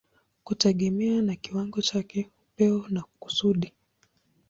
kutegemea 0.43 1.21
na 1.21 1.35
kiwango 1.35 1.81
chake, 1.81 2.29
upeo 2.53 2.85
na 2.89 3.03
kusudi. 3.19 3.73